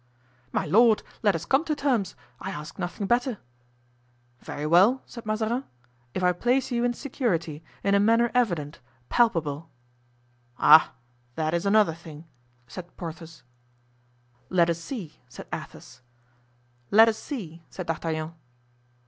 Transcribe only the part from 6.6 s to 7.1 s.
you in